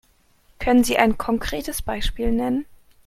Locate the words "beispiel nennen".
1.83-2.65